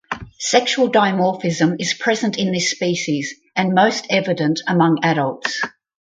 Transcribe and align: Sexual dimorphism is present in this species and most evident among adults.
Sexual 0.39 0.89
dimorphism 0.93 1.75
is 1.79 1.93
present 1.93 2.35
in 2.39 2.51
this 2.51 2.71
species 2.71 3.35
and 3.55 3.75
most 3.75 4.07
evident 4.09 4.59
among 4.67 4.97
adults. 5.03 5.61